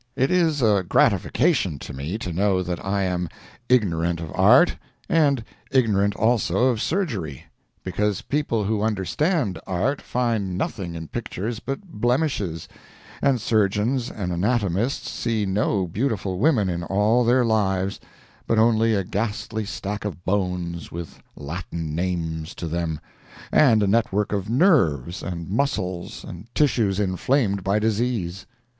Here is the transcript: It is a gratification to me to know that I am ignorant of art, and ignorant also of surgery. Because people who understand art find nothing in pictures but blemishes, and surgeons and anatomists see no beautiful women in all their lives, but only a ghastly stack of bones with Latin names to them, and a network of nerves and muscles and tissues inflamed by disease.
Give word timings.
It 0.15 0.31
is 0.31 0.63
a 0.63 0.83
gratification 0.89 1.77
to 1.77 1.93
me 1.93 2.17
to 2.17 2.33
know 2.33 2.63
that 2.63 2.83
I 2.83 3.03
am 3.03 3.29
ignorant 3.69 4.19
of 4.19 4.31
art, 4.33 4.75
and 5.07 5.43
ignorant 5.69 6.15
also 6.15 6.65
of 6.71 6.81
surgery. 6.81 7.43
Because 7.83 8.23
people 8.23 8.63
who 8.63 8.81
understand 8.81 9.59
art 9.67 10.01
find 10.01 10.57
nothing 10.57 10.95
in 10.95 11.07
pictures 11.09 11.59
but 11.59 11.83
blemishes, 11.85 12.67
and 13.21 13.39
surgeons 13.39 14.09
and 14.09 14.33
anatomists 14.33 15.07
see 15.07 15.45
no 15.45 15.85
beautiful 15.85 16.39
women 16.39 16.67
in 16.67 16.81
all 16.81 17.23
their 17.23 17.45
lives, 17.45 17.99
but 18.47 18.57
only 18.57 18.95
a 18.95 19.03
ghastly 19.03 19.65
stack 19.65 20.03
of 20.03 20.25
bones 20.25 20.91
with 20.91 21.21
Latin 21.35 21.93
names 21.93 22.55
to 22.55 22.65
them, 22.67 22.99
and 23.51 23.83
a 23.83 23.87
network 23.87 24.31
of 24.31 24.49
nerves 24.49 25.21
and 25.21 25.47
muscles 25.47 26.23
and 26.23 26.47
tissues 26.55 26.99
inflamed 26.99 27.63
by 27.63 27.77
disease. 27.77 28.47